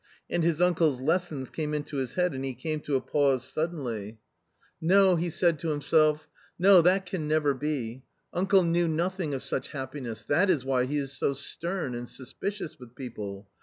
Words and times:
And 0.31 0.43
his 0.43 0.63
uncle's 0.63 0.99
lessons 0.99 1.51
came 1.51 1.75
into 1.75 1.97
his 1.97 2.15
head, 2.15 2.33
and 2.33 2.43
he 2.43 2.55
came 2.55 2.79
to 2.79 2.95
a 2.95 3.01
pause 3.01 3.43
suddenly. 3.43 4.17
96 4.17 4.17
A 4.17 4.17
COMMON 4.17 4.71
STORY" 4.73 4.77
No," 4.81 5.15
he 5.15 5.29
said 5.29 5.59
to 5.59 5.69
himself," 5.69 6.27
no, 6.57 6.81
that 6.81 7.05
can 7.05 7.27
never 7.27 7.53
be! 7.53 8.01
uncle 8.33 8.63
knew 8.63 8.87
nothing 8.87 9.35
of 9.35 9.43
such 9.43 9.69
happiness, 9.69 10.23
that 10.23 10.49
is 10.49 10.65
why 10.65 10.85
he 10.85 10.97
is 10.97 11.11
so 11.15 11.33
stern 11.33 11.93
and 11.93 12.09
suspicious 12.09 12.79
with 12.79 12.95
people. 12.95 13.47